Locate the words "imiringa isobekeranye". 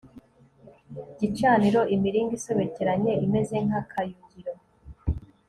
1.95-3.13